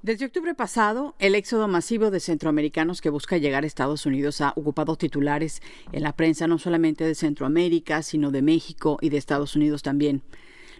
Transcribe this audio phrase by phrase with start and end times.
[0.00, 4.52] Desde octubre pasado, el éxodo masivo de centroamericanos que busca llegar a Estados Unidos ha
[4.54, 5.60] ocupado titulares
[5.90, 10.22] en la prensa no solamente de Centroamérica, sino de México y de Estados Unidos también.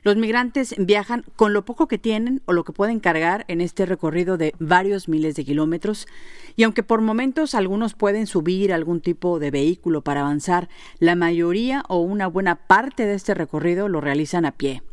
[0.05, 3.87] Los migrantes viajan con lo poco que tienen o lo que pueden cargar en este
[3.87, 6.07] recorrido de varios miles de kilómetros
[6.55, 10.69] y aunque por momentos algunos pueden subir algún tipo de vehículo para avanzar,
[11.01, 14.85] la mayoría o una buena parte de este recorrido lo realizan a pie.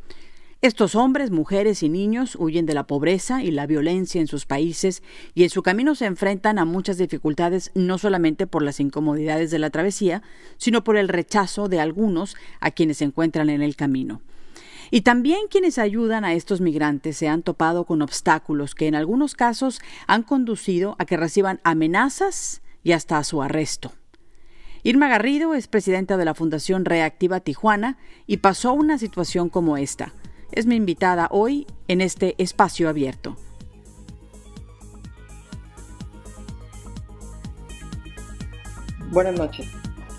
[0.61, 5.03] Estos hombres, mujeres y niños huyen de la pobreza y la violencia en sus países
[5.35, 9.59] y en su camino se enfrentan a muchas dificultades no solamente por las incomodidades de
[9.59, 10.23] la travesía,
[10.57, 14.21] sino por el rechazo de algunos a quienes se encuentran en el camino.
[14.91, 19.35] Y también quienes ayudan a estos migrantes se han topado con obstáculos que en algunos
[19.35, 23.91] casos han conducido a que reciban amenazas y hasta a su arresto.
[24.83, 30.13] Irma Garrido es presidenta de la Fundación Reactiva Tijuana y pasó una situación como esta
[30.55, 33.35] es mi invitada hoy en este espacio abierto.
[39.11, 39.67] Buenas noches.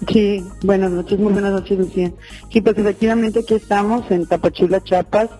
[0.08, 2.12] Sí, buenas noches, muy buenas noches, Lucía.
[2.52, 5.30] Sí, pues efectivamente aquí estamos en Tapachula, Chiapas,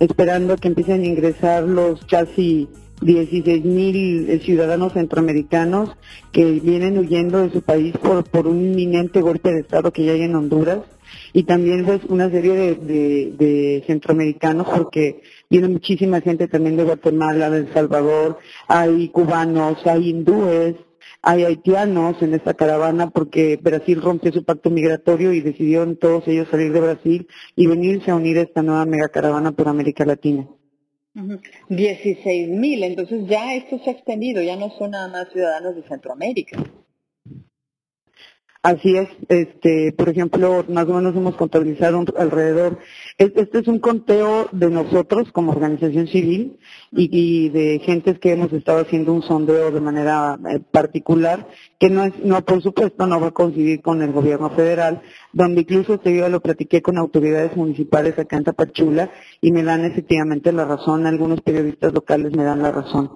[0.00, 2.68] esperando que empiecen a ingresar los casi
[3.02, 5.90] 16 mil eh, ciudadanos centroamericanos
[6.32, 10.12] que vienen huyendo de su país por, por un inminente golpe de Estado que ya
[10.12, 10.80] hay en Honduras
[11.32, 17.58] y también pues una serie de, centroamericanos porque viene muchísima gente también de Guatemala, de
[17.58, 20.76] El Salvador, hay cubanos, hay hindúes,
[21.22, 26.48] hay haitianos en esta caravana porque Brasil rompió su pacto migratorio y decidieron todos ellos
[26.50, 30.46] salir de Brasil y venirse a unir a esta nueva megacaravana por América Latina.
[31.68, 35.82] 16 mil, entonces ya esto se ha extendido, ya no son nada más ciudadanos de
[35.88, 36.62] Centroamérica.
[38.66, 42.80] Así es, este, por ejemplo, más o menos hemos contabilizado alrededor,
[43.16, 46.58] este es un conteo de nosotros como organización civil
[46.90, 51.46] y, de gentes que hemos estado haciendo un sondeo de manera eh, particular,
[51.78, 55.00] que no es, no, por supuesto, no va a coincidir con el gobierno federal,
[55.32, 59.84] donde incluso este yo lo platiqué con autoridades municipales acá en Tapachula y me dan
[59.84, 63.12] efectivamente la razón, algunos periodistas locales me dan la razón.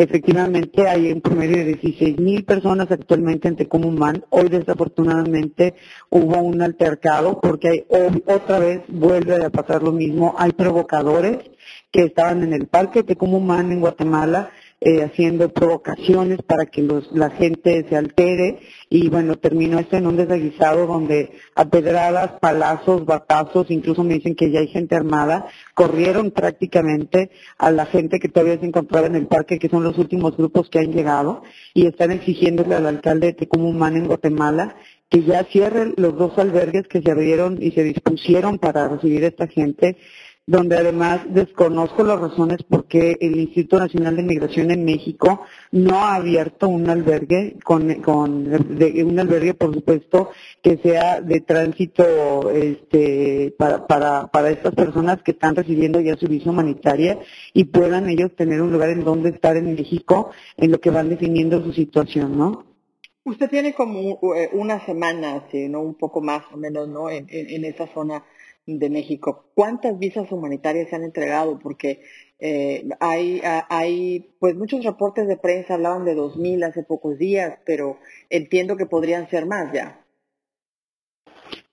[0.00, 4.24] Efectivamente, hay un promedio de 16 mil personas actualmente en Tecumumán.
[4.30, 5.74] Hoy, desafortunadamente,
[6.08, 7.84] hubo un altercado porque
[8.26, 10.36] otra vez vuelve a pasar lo mismo.
[10.38, 11.38] Hay provocadores
[11.90, 14.50] que estaban en el parque Tecumumán en Guatemala
[14.80, 18.60] eh, haciendo provocaciones para que los, la gente se altere.
[18.88, 24.36] Y bueno, terminó esto en un desaguisado donde a pedradas, palazos, batazos, incluso me dicen
[24.36, 29.16] que ya hay gente armada, corrieron prácticamente a la gente que todavía se encontraba en
[29.16, 31.42] el parque, que son los últimos grupos que han llegado
[31.74, 34.76] y están exigiéndole al alcalde de Tecumumán en Guatemala
[35.08, 39.28] que ya cierren los dos albergues que se abrieron y se dispusieron para recibir a
[39.28, 39.96] esta gente
[40.48, 45.42] donde además desconozco las razones por qué el Instituto Nacional de Migración en México
[45.72, 50.30] no ha abierto un albergue con, un albergue por supuesto
[50.62, 57.18] que sea de tránsito este para, estas personas que están recibiendo ya su visa humanitaria
[57.52, 61.10] y puedan ellos tener un lugar en donde estar en México en lo que van
[61.10, 62.64] definiendo su situación, ¿no?
[63.24, 65.82] Usted tiene como eh, una semana, ¿no?
[65.82, 67.10] Un poco más o menos, ¿no?
[67.10, 68.24] En esa zona
[68.76, 69.46] de México.
[69.54, 71.58] ¿Cuántas visas humanitarias se han entregado?
[71.58, 72.02] Porque
[72.38, 77.98] eh, hay, hay, pues muchos reportes de prensa hablaban de 2.000 hace pocos días, pero
[78.28, 80.04] entiendo que podrían ser más ya.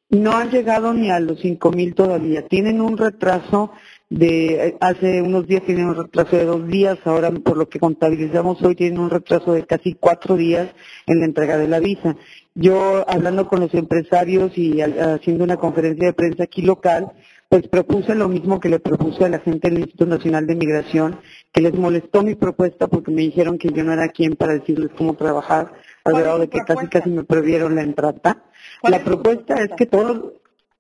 [0.10, 2.48] No han llegado ni a los 5.000 todavía.
[2.48, 3.72] Tienen un retraso
[4.10, 8.62] de hace unos días tienen un retraso de dos días, ahora por lo que contabilizamos
[8.62, 10.70] hoy tienen un retraso de casi cuatro días
[11.08, 12.16] en la entrega de la visa.
[12.58, 17.12] Yo hablando con los empresarios y haciendo una conferencia de prensa aquí local,
[17.50, 21.20] pues propuse lo mismo que le propuse a la gente del Instituto Nacional de Migración,
[21.52, 24.92] que les molestó mi propuesta porque me dijeron que yo no era quien para decirles
[24.98, 25.74] cómo trabajar,
[26.06, 28.46] al grado de que casi casi me prohibieron la entrada.
[28.84, 30.22] La propuesta es que todas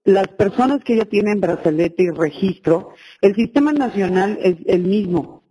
[0.05, 2.91] las personas que ya tienen brazalete y registro,
[3.21, 5.44] el sistema nacional es el mismo.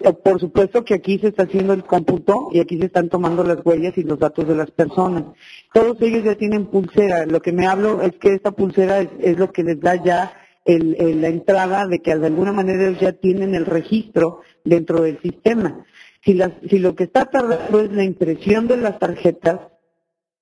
[0.00, 3.42] Eh, por supuesto que aquí se está haciendo el cómputo y aquí se están tomando
[3.42, 5.24] las huellas y los datos de las personas.
[5.72, 7.26] Todos ellos ya tienen pulsera.
[7.26, 10.32] Lo que me hablo es que esta pulsera es, lo que les da ya
[10.66, 15.84] la entrada de que de alguna manera ellos ya tienen el registro dentro del sistema.
[16.24, 19.60] Si, si lo que está tardando es la impresión de las tarjetas,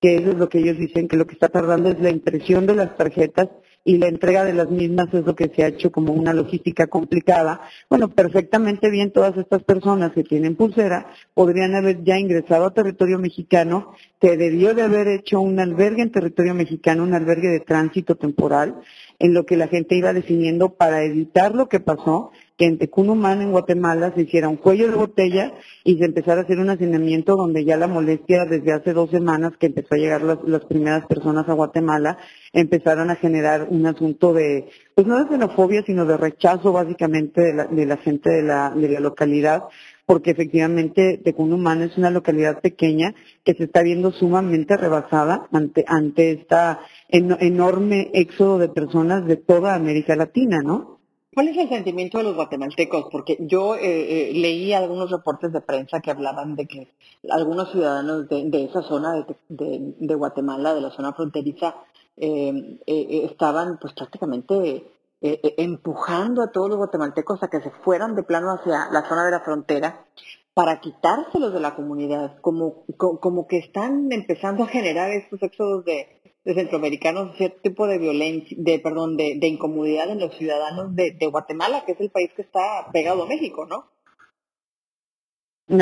[0.00, 2.66] que eso es lo que ellos dicen, que lo que está tardando es la impresión
[2.66, 3.48] de las tarjetas,
[3.86, 6.88] y la entrega de las mismas es lo que se ha hecho como una logística
[6.88, 7.60] complicada.
[7.88, 13.20] Bueno, perfectamente bien todas estas personas que tienen pulsera podrían haber ya ingresado a territorio
[13.20, 18.16] mexicano, se debió de haber hecho un albergue en territorio mexicano, un albergue de tránsito
[18.16, 18.74] temporal,
[19.20, 23.42] en lo que la gente iba definiendo para evitar lo que pasó, que en Tecunumán,
[23.42, 25.52] en Guatemala, se hiciera un cuello de botella
[25.84, 29.52] y se empezara a hacer un hacinamiento donde ya la molestia desde hace dos semanas
[29.58, 32.18] que empezó a llegar las, las primeras personas a Guatemala,
[32.52, 37.54] empezaron a generar un asunto de, pues no de xenofobia, sino de rechazo básicamente de
[37.54, 39.64] la, de la gente de la, de la localidad,
[40.06, 43.14] porque efectivamente Tecunumán es una localidad pequeña
[43.44, 49.74] que se está viendo sumamente rebasada ante, ante esta enorme éxodo de personas de toda
[49.74, 50.95] América Latina, ¿no?
[51.36, 53.08] ¿Cuál es el sentimiento de los guatemaltecos?
[53.12, 56.88] Porque yo eh, eh, leí algunos reportes de prensa que hablaban de que
[57.28, 61.74] algunos ciudadanos de, esa zona de, Guatemala, de la zona fronteriza,
[62.16, 64.90] eh, estaban pues prácticamente
[65.20, 69.32] empujando a todos los guatemaltecos a que se fueran de plano hacia la zona de
[69.32, 70.06] la frontera
[70.54, 76.15] para quitárselos de la comunidad, como, como que están empezando a generar estos éxodos de,
[76.46, 81.82] de centroamericanos cierto tipo de violencia, de perdón, de, incomodidad en los ciudadanos de, Guatemala,
[81.84, 83.90] que es el país que está pegado a México, ¿no?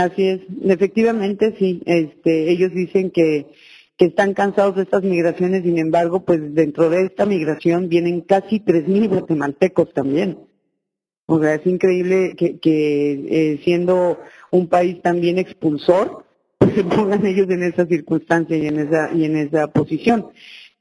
[0.03, 3.53] Así es, efectivamente sí, este, ellos dicen que,
[3.99, 8.61] que están cansados de estas migraciones, sin embargo, pues dentro de esta migración vienen casi
[8.61, 10.47] 3.000 guatemaltecos también.
[11.27, 14.19] O sea, es increíble que, eh, siendo
[14.51, 16.24] un país también expulsor,
[16.75, 20.27] se pongan ellos en esa circunstancia y en esa, y en esa posición.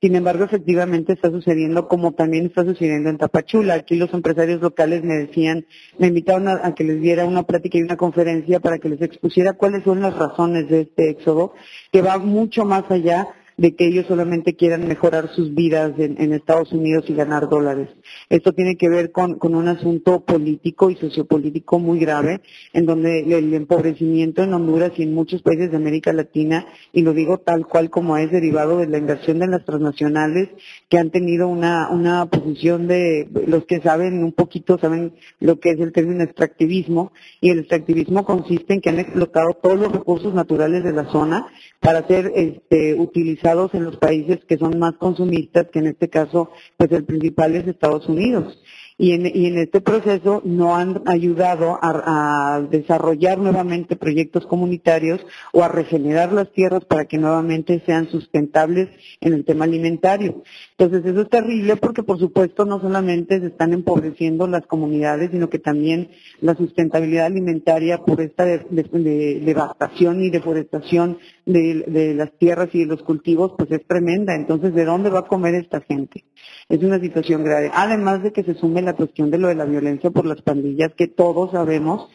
[0.03, 3.75] Sin embargo, efectivamente está sucediendo como también está sucediendo en Tapachula.
[3.75, 5.65] Aquí los empresarios locales me decían,
[5.97, 9.53] me invitaron a, que les diera una plática y una conferencia para que les expusiera
[9.53, 11.53] cuáles son las razones de este éxodo,
[11.89, 16.71] que va mucho más allá de que ellos solamente quieran mejorar sus vidas en, Estados
[16.71, 17.89] Unidos y ganar dólares.
[18.29, 22.41] Esto tiene que ver con, un asunto político y sociopolítico muy grave,
[22.73, 27.13] en donde el empobrecimiento en Honduras y en muchos países de América Latina, y lo
[27.13, 30.49] digo tal cual como es derivado de la inversión de las transnacionales,
[30.89, 35.71] que han tenido una, una posición de, los que saben un poquito, saben lo que
[35.71, 40.33] es el término extractivismo, y el extractivismo consiste en que han explotado todos los recursos
[40.33, 41.47] naturales de la zona
[41.79, 46.51] para ser este, utilizados en los países que son más consumistas, que en este caso,
[46.77, 48.57] pues el principal es Estados Unidos
[48.97, 56.31] y en, este proceso no han ayudado a, desarrollar nuevamente proyectos comunitarios o a regenerar
[56.31, 60.43] las tierras para que nuevamente sean sustentables en el tema alimentario.
[60.77, 65.49] Entonces eso es terrible porque por supuesto no solamente se están empobreciendo las comunidades, sino
[65.49, 66.09] que también
[66.41, 73.53] la sustentabilidad alimentaria por esta devastación y deforestación de, las tierras y de los cultivos
[73.57, 74.35] pues es tremenda.
[74.35, 76.25] Entonces, ¿de dónde va a comer esta gente?
[76.69, 77.71] Es una situación grave.
[77.73, 80.93] Además de que se sume la cuestión de lo de la violencia por las pandillas,
[80.95, 82.09] que todos sabemos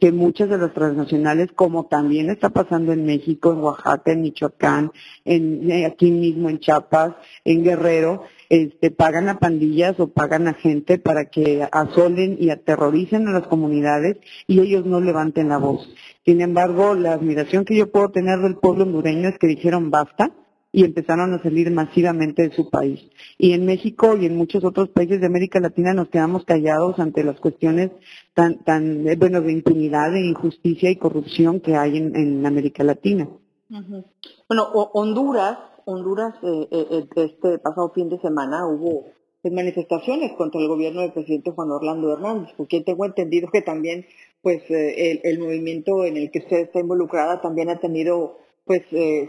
[0.00, 4.92] que muchas de las transnacionales, como también está pasando en México, en Oaxaca, en Michoacán,
[5.24, 7.14] en, eh, aquí mismo en Chiapas,
[7.44, 13.26] en Guerrero, este, pagan a pandillas o pagan a gente para que asolen y aterroricen
[13.26, 15.88] a las comunidades y ellos no levanten la voz.
[16.26, 20.32] Sin embargo, la admiración que yo puedo tener del pueblo hondureño es que dijeron basta,
[20.70, 23.00] y empezaron a salir masivamente de su país.
[23.38, 27.24] Y en México y en muchos otros países de América Latina nos quedamos callados ante
[27.24, 27.90] las cuestiones
[28.34, 33.28] tan, tan eh, bueno, de impunidad, de injusticia y corrupción que hay en, América Latina.
[33.68, 39.06] Bueno, Honduras, Honduras, eh, eh, este pasado fin de semana hubo
[39.40, 44.06] pues, manifestaciones contra el gobierno del presidente Juan Orlando Hernández, porque tengo entendido que también,
[44.40, 48.82] pues, el, movimiento en el que usted está involucrada también ha tenido, pues,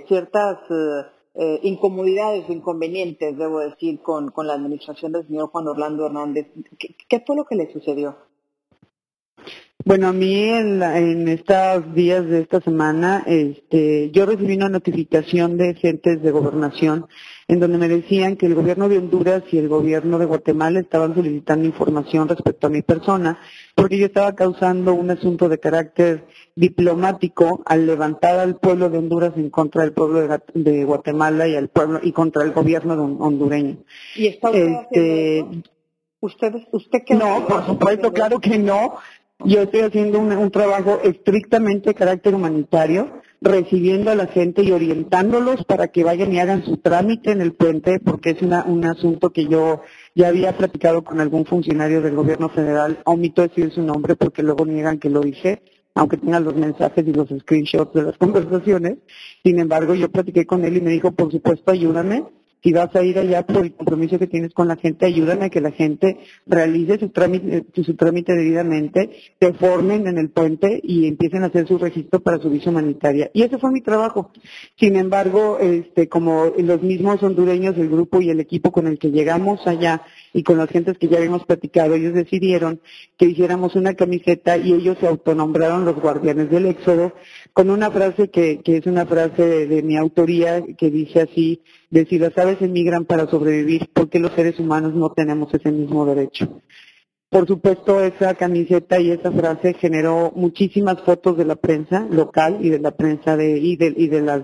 [0.07, 0.59] ciertas
[1.35, 6.47] eh, incomodidades o inconvenientes, debo decir, con, con la administración del señor Juan Orlando Hernández.
[6.77, 8.15] ¿Qué, fue lo que le sucedió?
[9.85, 15.57] Bueno, a mí en, en estos días de esta semana, este, yo recibí una notificación
[15.57, 17.07] de agentes de gobernación
[17.49, 21.13] en donde me decían que el gobierno de Honduras y el gobierno de Guatemala estaban
[21.13, 23.37] solicitando información respecto a mi persona,
[23.75, 29.33] porque yo estaba causando un asunto de carácter diplomático al levantar al pueblo de Honduras
[29.35, 33.79] en contra del pueblo de, Guatemala y al pueblo y contra el gobierno hondureño.
[34.15, 35.45] ¿Y está usted este,
[36.23, 38.95] ¿Usted, usted No, por supuesto, claro que no.
[39.45, 45.65] Yo estoy haciendo un, trabajo estrictamente de carácter humanitario, recibiendo a la gente y orientándolos
[45.65, 49.45] para que vayan y hagan su trámite en el puente, porque es un asunto que
[49.47, 49.81] yo
[50.15, 52.99] ya había platicado con algún funcionario del gobierno federal.
[53.03, 55.61] Omito decir su nombre porque luego niegan que lo dije
[55.95, 58.97] aunque tenga los mensajes y los screenshots de las conversaciones.
[59.43, 62.23] Sin embargo, yo platiqué con él y me dijo, por supuesto, ayúdame.
[62.63, 65.49] Si vas a ir allá por el compromiso que tienes con la gente, ayúdame a
[65.49, 67.65] que la gente realice su trámite,
[67.97, 72.49] trámite debidamente, se formen en el puente y empiecen a hacer su registro para su
[72.49, 73.29] visa humanitaria.
[73.33, 74.31] Y ese fue mi trabajo.
[74.77, 79.11] Sin embargo, este, como los mismos hondureños, el grupo y el equipo con el que
[79.11, 82.79] llegamos allá y con las gentes que ya habíamos platicado, ellos decidieron
[83.17, 87.13] que hiciéramos una camiseta y ellos se autonombraron los guardianes del éxodo
[87.53, 91.61] con una frase que, es una frase de mi autoría que dice así,
[91.93, 95.71] de si las aves emigran para sobrevivir, ¿por qué los seres humanos no tenemos ese
[95.71, 96.59] mismo derecho?
[97.29, 102.69] Por supuesto, esa camiseta y esa frase generó muchísimas fotos de la prensa local y
[102.69, 104.41] de la prensa de, y de, y de las,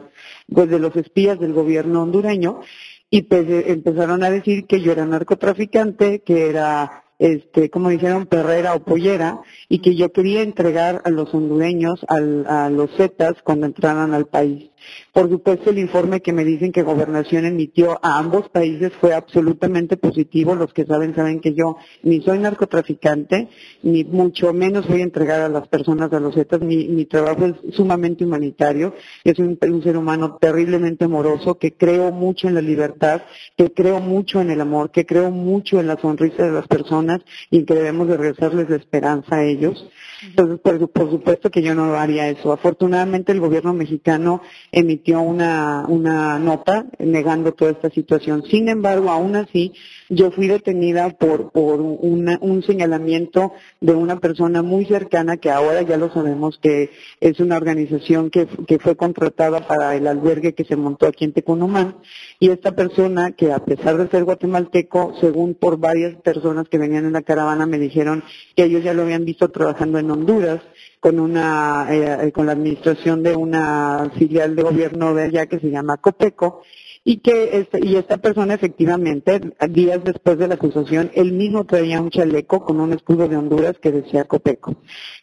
[0.47, 2.61] pues de los espías del gobierno hondureño,
[3.09, 8.75] y pues empezaron a decir que yo era narcotraficante, que era este, como dijeron, perrera
[8.75, 14.13] o pollera, y que yo quería entregar a los hondureños, a los zetas, cuando entraran
[14.13, 14.69] al país.
[15.13, 19.97] Por supuesto, el informe que me dicen que Gobernación emitió a ambos países fue absolutamente
[19.97, 20.55] positivo.
[20.55, 23.49] Los que saben, saben que yo ni soy narcotraficante,
[23.83, 26.61] ni mucho menos voy a entregar a las personas a los Zetas.
[26.61, 28.93] Mi, trabajo es sumamente humanitario.
[29.23, 33.21] Es un, un ser humano terriblemente amoroso, que creo mucho en la libertad,
[33.57, 37.21] que creo mucho en el amor, que creo mucho en la sonrisa de las personas
[37.49, 39.85] y que debemos de regresarles la esperanza a ellos.
[40.23, 42.51] Entonces, por, supuesto que yo no haría eso.
[42.51, 44.41] Afortunadamente, el gobierno mexicano
[44.79, 48.43] emitió una, una nota negando toda esta situación.
[48.49, 49.73] Sin embargo, aún así,
[50.09, 56.11] yo fui detenida por, un señalamiento de una persona muy cercana que ahora ya lo
[56.11, 56.89] sabemos que
[57.19, 61.33] es una organización que, que fue contratada para el albergue que se montó aquí en
[61.33, 61.97] Tecunumán.
[62.39, 67.05] Y esta persona, que a pesar de ser guatemalteco, según por varias personas que venían
[67.05, 68.23] en la caravana, me dijeron
[68.55, 70.61] que ellos ya lo habían visto trabajando en Honduras
[70.99, 75.69] con una eh, con la administración de una filial de gobierno de allá que se
[75.69, 76.61] llama Copeco
[77.03, 79.39] y que este, y esta persona efectivamente
[79.69, 83.77] días después de la acusación él mismo traía un chaleco con un escudo de Honduras
[83.81, 84.75] que decía Copeco.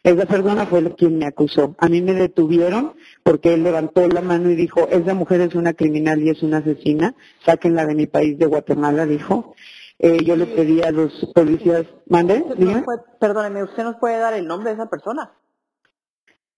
[0.02, 1.74] Esa persona fue quien me acusó.
[1.78, 5.74] A mí me detuvieron porque él levantó la mano y dijo, esa mujer es una
[5.74, 7.14] criminal y es una asesina,
[7.44, 9.54] sáquenla de mi país de Guatemala, dijo.
[9.98, 12.44] Eh, yo le pedí a los policías, mande,
[13.18, 15.32] perdóneme, ¿usted nos puede dar el nombre de esa persona?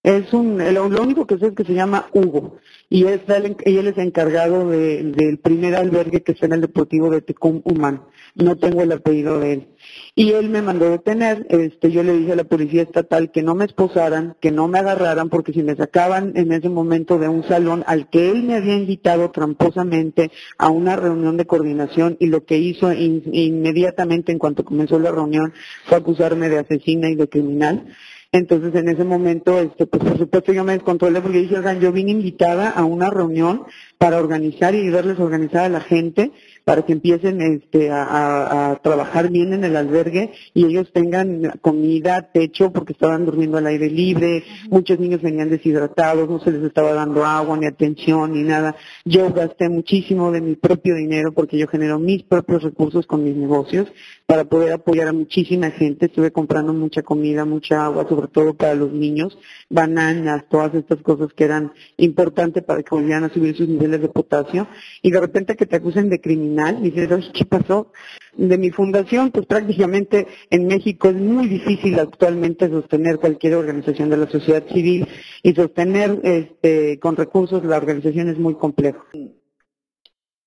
[0.04, 3.98] Es un, lo, único que sé es que se llama Hugo y, es él es
[3.98, 8.02] encargado del primer albergue que está en el Deportivo de Tecum Humán.
[8.36, 9.68] No tengo el apellido de él.
[10.14, 13.56] Y él me mandó detener, este, yo le dije a la policía estatal que no
[13.56, 17.42] me esposaran, que no me agarraran, porque si me sacaban en ese momento de un
[17.48, 22.44] salón al que él me había invitado tramposamente a una reunión de coordinación y lo
[22.44, 25.52] que hizo inmediatamente en cuanto comenzó la reunión
[25.86, 27.84] fue acusarme de asesina y de criminal.
[28.30, 31.92] Entonces en ese momento, este, pues por supuesto yo me descontrolé porque dije, oigan, yo
[31.92, 33.64] vine invitada a una reunión
[33.96, 36.32] para organizar y verles organizar a la gente
[36.68, 42.70] para que empiecen este, a, trabajar bien en el albergue y ellos tengan comida, techo,
[42.74, 47.24] porque estaban durmiendo al aire libre, muchos niños venían deshidratados, no se les estaba dando
[47.24, 48.76] agua, ni atención, ni nada.
[49.06, 53.34] Yo gasté muchísimo de mi propio dinero porque yo genero mis propios recursos con mis
[53.34, 53.90] negocios
[54.26, 56.04] para poder apoyar a muchísima gente.
[56.04, 59.38] Estuve comprando mucha comida, mucha agua, sobre todo para los niños,
[59.70, 64.08] bananas, todas estas cosas que eran importantes para que volvieran a subir sus niveles de
[64.10, 64.68] potasio.
[65.00, 67.92] Y de repente que te acusen de criminal, dices, ¿qué pasó?
[68.36, 74.16] De mi fundación, pues prácticamente en México es muy difícil actualmente sostener cualquier organización de
[74.16, 75.08] la sociedad civil
[75.42, 79.04] y sostener este, con recursos la organización es muy complejo.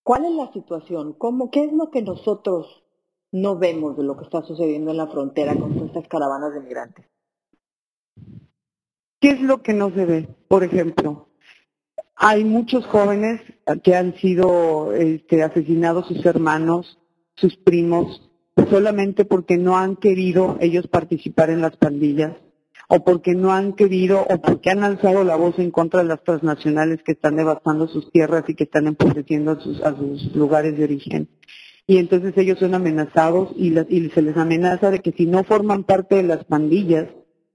[0.04, 1.14] ¿Cuál es la situación?
[1.14, 2.82] ¿Cómo, ¿Qué es lo que nosotros
[3.32, 7.06] no vemos de lo que está sucediendo en la frontera con estas caravanas de migrantes.
[9.20, 10.28] ¿Qué es lo que no se ve?
[10.48, 11.28] Por ejemplo,
[12.16, 13.42] hay muchos jóvenes
[13.84, 17.00] que han sido este, asesinados sus hermanos,
[17.36, 18.30] sus primos,
[18.70, 22.34] solamente porque no han querido ellos participar en las pandillas
[22.88, 26.24] o porque no han querido o porque han alzado la voz en contra de las
[26.24, 31.30] transnacionales que están devastando sus tierras y que están empobreciendo a sus lugares de origen.
[31.88, 33.72] Y entonces ellos son amenazados y,
[34.10, 37.08] se les amenaza de que si no forman parte de las pandillas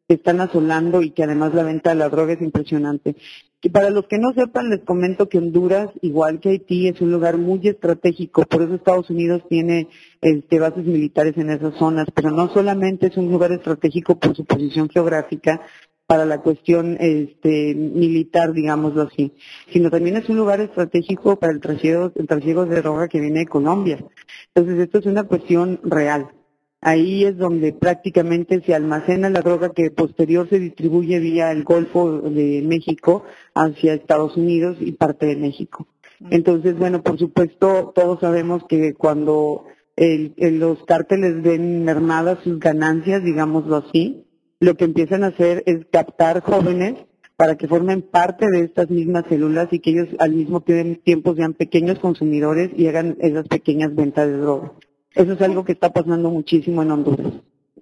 [0.09, 3.17] que están asolando y que además la venta de la droga es impresionante.
[3.63, 7.11] Y para los que no sepan, les comento que Honduras, igual que Haití, es un
[7.11, 9.89] lugar muy estratégico, por eso Estados Unidos tiene
[10.21, 14.45] este, bases militares en esas zonas, pero no solamente es un lugar estratégico por su
[14.45, 15.63] posición geográfica,
[16.07, 19.33] para la cuestión este, militar, digámoslo así,
[19.73, 23.41] sino también es un lugar estratégico para el trasiego, el trasiego de droga que viene
[23.41, 23.99] de Colombia.
[24.55, 26.29] Entonces, esto es una cuestión real.
[26.81, 32.21] Ahí es donde prácticamente se almacena la droga que posterior se distribuye vía el Golfo
[32.21, 35.87] de México hacia Estados Unidos y parte de México.
[36.31, 39.65] Entonces, bueno, por supuesto, todos sabemos que cuando
[39.97, 44.25] los cárteles ven mermadas sus ganancias, digámoslo así,
[44.61, 46.95] lo que empiezan a hacer es captar jóvenes
[47.37, 51.53] para que formen parte de estas mismas células y que ellos al mismo tiempo sean
[51.53, 54.73] pequeños consumidores y hagan esas pequeñas ventas de drogas.
[55.17, 57.33] Eso es algo que está pasando muchísimo en Honduras.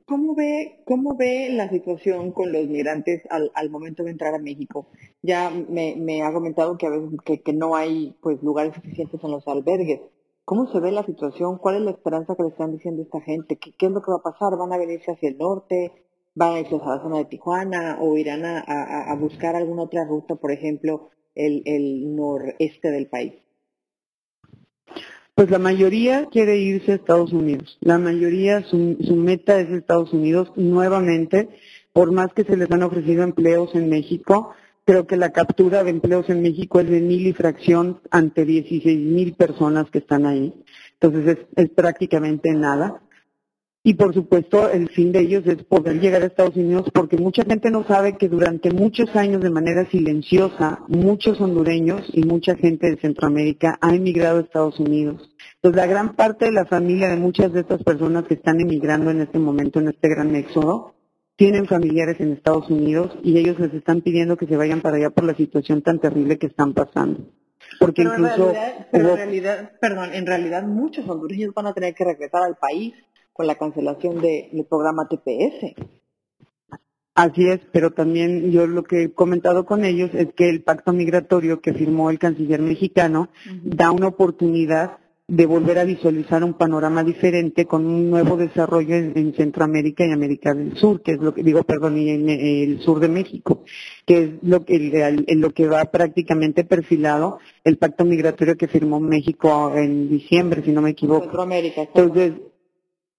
[0.07, 4.87] ¿Cómo ve, cómo ve la situación con los migrantes al, momento de entrar a México?
[5.21, 9.49] Ya me, ha comentado que a veces que, no hay pues lugares suficientes en los
[9.49, 10.01] albergues.
[10.45, 11.59] ¿Cómo se ve la situación?
[11.59, 13.57] ¿Cuál es la esperanza que le están diciendo esta gente?
[13.57, 14.57] ¿Qué, es lo que va a pasar?
[14.57, 15.91] ¿Van a venirse hacia el norte?
[16.37, 20.05] van a irse a la zona de Tijuana o irán a, a, buscar alguna otra
[20.05, 23.44] ruta, por ejemplo, el, el noreste del país?
[25.35, 27.77] Pues la mayoría quiere irse a Estados Unidos.
[27.81, 31.49] La mayoría, su, su meta es Estados Unidos nuevamente.
[31.93, 35.91] Por más que se les han ofrecido empleos en México, creo que la captura de
[35.91, 40.55] empleos en México es de mil y fracción ante 16 mil personas que están ahí.
[41.01, 43.03] Entonces es, es prácticamente nada.
[43.87, 47.45] Y por supuesto, el fin de ellos es poder llegar a Estados Unidos porque mucha
[47.45, 52.91] gente no sabe que durante muchos años de manera silenciosa, muchos hondureños y mucha gente
[52.91, 55.31] de Centroamérica ha emigrado a Estados Unidos.
[55.57, 59.11] Entonces, la gran parte de la familia de muchas de estas personas que están emigrando
[59.11, 60.95] en este momento, en este gran éxodo,
[61.37, 65.11] tienen familiares en Estados Unidos y ellos les están pidiendo que se vayan para allá
[65.11, 67.29] por la situación tan terrible que están pasando.
[67.79, 68.51] Porque incluso...
[68.91, 72.95] pero en realidad, perdón, en realidad muchos hondureños van a tener que regresar al país
[73.35, 75.75] con la cancelación del programa TPS.
[77.15, 80.93] Así es, pero también yo lo que he comentado con ellos es que el pacto
[80.93, 83.29] migratorio que firmó el canciller mexicano
[83.63, 89.33] da una oportunidad de volver a visualizar un panorama diferente con un nuevo desarrollo en,
[89.35, 93.01] Centroamérica y América del Sur, que es lo que digo, perdón, y en, el sur
[93.01, 93.65] de México,
[94.05, 99.01] que es lo que en lo que va prácticamente perfilado el pacto migratorio que firmó
[99.01, 101.23] México en diciembre, si no me equivoco.
[101.23, 101.83] Centroamérica.
[101.83, 102.33] Entonces,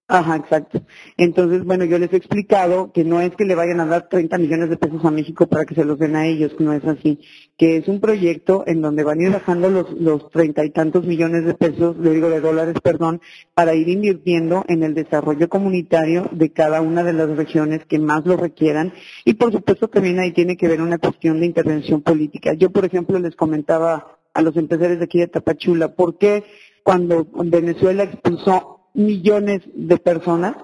[0.08, 0.82] Ajá, exacto.
[1.16, 4.38] Entonces, bueno, yo les he explicado que no es que le vayan a dar 30
[4.38, 7.18] millones de pesos a México para que se los den a ellos, no es así.
[7.58, 11.04] Que es un proyecto en donde van a ir bajando los, los treinta y tantos
[11.04, 13.20] millones de pesos, le digo de dólares, perdón,
[13.52, 18.24] para ir invirtiendo en el desarrollo comunitario de cada una de las regiones que más
[18.26, 18.92] lo requieran.
[19.24, 22.52] Y por supuesto también ahí tiene que ver una cuestión de intervención política.
[22.54, 26.44] Yo, por ejemplo, les comentaba a los empresarios de aquí de Tapachula, ¿por qué
[26.84, 30.56] cuando Venezuela expulsó millones de personas,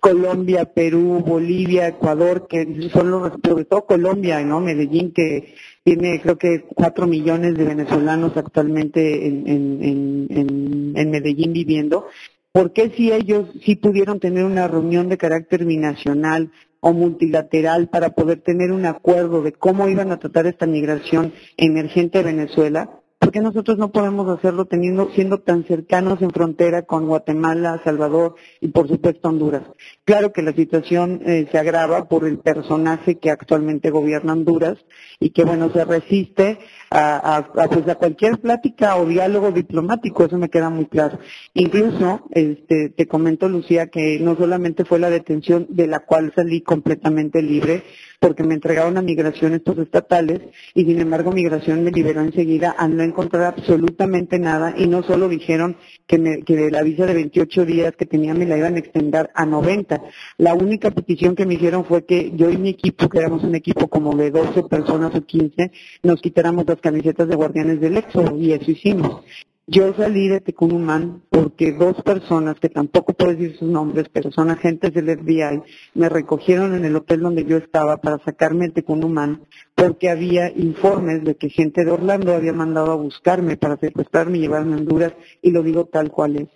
[0.00, 4.60] Colombia, Perú, Bolivia, Ecuador, que son los, sobre todo Colombia, ¿no?
[4.60, 5.54] Medellín, que
[5.84, 12.06] tiene creo que cuatro millones de venezolanos actualmente en, en, en, Medellín viviendo.
[12.52, 18.10] ¿Por qué si ellos sí pudieron tener una reunión de carácter binacional o multilateral para
[18.10, 23.01] poder tener un acuerdo de cómo iban a tratar esta migración emergente de Venezuela?
[23.22, 28.34] ¿Por qué nosotros no podemos hacerlo teniendo, siendo tan cercanos en frontera con Guatemala, Salvador
[28.60, 29.62] y por supuesto Honduras?
[30.04, 34.76] Claro que la situación eh, se agrava por el personaje que actualmente gobierna Honduras
[35.20, 36.58] y que bueno se resiste
[36.92, 41.18] a, a, pues a cualquier plática o diálogo diplomático, eso me queda muy claro.
[41.54, 46.60] Incluso, este, te comento Lucía que no solamente fue la detención de la cual salí
[46.60, 47.82] completamente libre,
[48.22, 50.40] porque me entregaron a migración estos estatales
[50.74, 55.28] y sin embargo migración me liberó enseguida al no encontrar absolutamente nada y no solo
[55.28, 55.76] dijeron
[56.06, 59.30] que, me, que la visa de 28 días que tenía me la iban a extender
[59.34, 60.00] a 90.
[60.38, 63.56] La única petición que me hicieron fue que yo y mi equipo, que éramos un
[63.56, 65.72] equipo como de 12 personas o 15,
[66.04, 69.22] nos quitáramos las camisetas de guardianes del éxodo y eso hicimos.
[69.66, 74.50] Yo salí de Tecunumán porque dos personas, que tampoco puedo decir sus nombres, pero son
[74.50, 75.62] agentes del FBI,
[75.94, 79.44] me recogieron en el hotel donde yo estaba para sacarme de Tecunumán
[79.76, 84.40] porque había informes de que gente de Orlando había mandado a buscarme para secuestrarme y
[84.42, 86.48] llevarme a Honduras y lo digo tal cual es,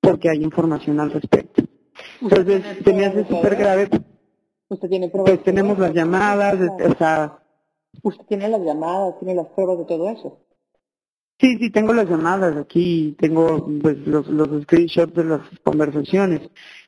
[0.00, 1.62] porque hay información al respecto.
[2.22, 3.90] Entonces, se me hace súper grave.
[4.68, 5.08] ¿Usted tiene?
[5.10, 7.39] Pues tenemos las llamadas, o sea...
[8.02, 10.38] ¿Usted tiene las llamadas, tiene las pruebas de todo eso?
[11.40, 16.42] Sí, sí, tengo las llamadas aquí, tengo pues, los, los screenshots de las conversaciones.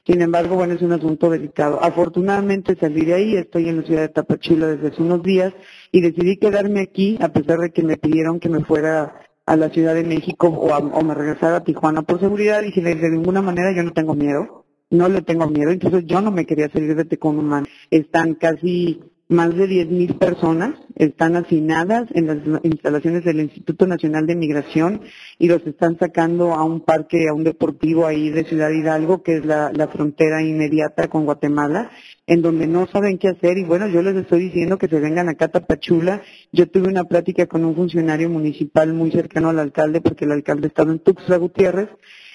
[0.04, 1.82] Sin embargo, bueno, es un asunto delicado.
[1.82, 5.54] Afortunadamente salí de ahí, estoy en la ciudad de Tapachula desde hace unos días
[5.90, 9.70] y decidí quedarme aquí a pesar de que me pidieron que me fuera a la
[9.70, 12.62] Ciudad de México o, o me regresara a Tijuana por seguridad.
[12.62, 16.20] Y Dije, de ninguna manera yo no tengo miedo, no le tengo miedo, entonces yo
[16.20, 17.66] no me quería salir de Tecomumán.
[17.90, 19.00] Están casi
[19.32, 25.02] más de 10.000 personas están hacinadas en las instalaciones del Instituto Nacional de Migración
[25.38, 29.38] y los están sacando a un parque, a un deportivo ahí de Ciudad Hidalgo, que
[29.38, 31.90] es la, frontera inmediata con Guatemala,
[32.26, 35.28] en donde no saben qué hacer y bueno, yo les estoy diciendo que se vengan
[35.28, 36.22] acá a Tapachula.
[36.52, 40.68] Yo tuve una plática con un funcionario municipal muy cercano al alcalde, porque el alcalde
[40.68, 41.88] estaba en Tuxtla Gutiérrez,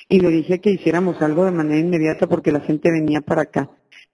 [0.09, 3.69] y le dije que hiciéramos algo de manera inmediata porque la gente venía para acá.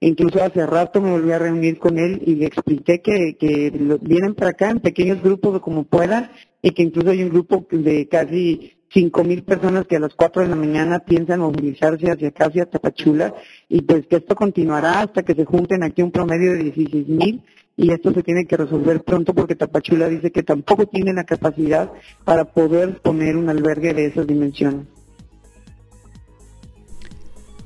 [0.05, 4.35] Incluso hace rato me volví a reunir con él y le expliqué que, que vienen
[4.35, 6.29] para acá en pequeños grupos como puedan
[6.61, 10.41] y que incluso hay un grupo de casi cinco mil personas que a las cuatro
[10.41, 13.33] de la mañana piensan movilizarse hacia acá, hacia Tapachula,
[13.69, 17.41] y pues que esto continuará hasta que se junten aquí un promedio de 16 mil,
[17.77, 21.89] y esto se tiene que resolver pronto porque Tapachula dice que tampoco tiene la capacidad
[22.25, 24.85] para poder poner un albergue de esas dimensiones.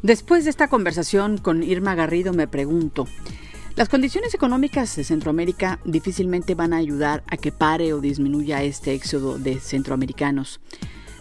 [0.07, 3.09] Después de esta conversación con Irma Garrido me pregunto,
[3.75, 8.93] las condiciones económicas de Centroamérica difícilmente van a ayudar a que pare o disminuya este
[8.93, 10.61] éxodo de centroamericanos.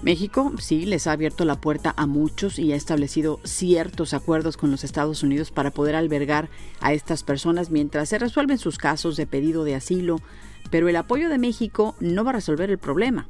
[0.02, 4.70] México sí les ha abierto la puerta a muchos y ha establecido ciertos acuerdos con
[4.70, 6.48] los Estados Unidos para poder albergar
[6.80, 10.20] a estas personas mientras se resuelven sus casos de pedido de asilo,
[10.70, 13.26] pero el apoyo de México no va a resolver el problema.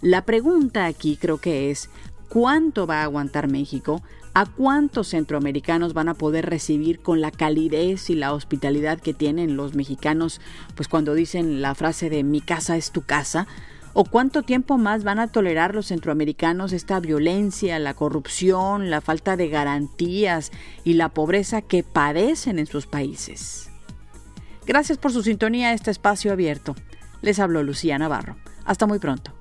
[0.00, 1.88] La pregunta aquí creo que es,
[2.28, 4.02] ¿cuánto va a aguantar México
[4.38, 9.56] ¿A cuántos centroamericanos van a poder recibir con la calidez y la hospitalidad que tienen
[9.56, 10.40] los mexicanos,
[10.76, 13.48] pues cuando dicen la frase de mi casa es tu casa?
[13.94, 19.36] ¿O cuánto tiempo más van a tolerar los centroamericanos esta violencia, la corrupción, la falta
[19.36, 20.52] de garantías
[20.84, 23.70] y la pobreza que padecen en sus países?
[24.64, 26.76] Gracias por su sintonía a este espacio abierto.
[27.22, 28.36] Les habló Lucía Navarro.
[28.64, 29.37] Hasta muy pronto.